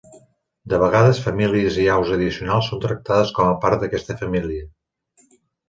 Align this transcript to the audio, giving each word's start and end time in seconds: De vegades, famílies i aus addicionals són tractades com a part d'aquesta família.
De 0.71 0.77
vegades, 0.83 1.19
famílies 1.25 1.77
i 1.83 1.85
aus 1.97 2.15
addicionals 2.17 2.71
són 2.73 2.83
tractades 2.87 3.37
com 3.39 3.53
a 3.53 3.55
part 3.67 3.87
d'aquesta 3.87 4.19
família. 4.25 4.69